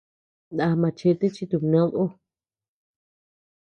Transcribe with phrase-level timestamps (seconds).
[0.53, 2.05] Ndá machete chi tubnéd ú.